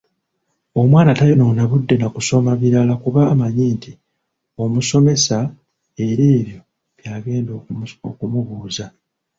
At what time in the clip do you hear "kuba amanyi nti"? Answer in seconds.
3.03-3.91